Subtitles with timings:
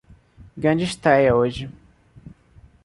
[0.57, 1.69] Grande estréia hoje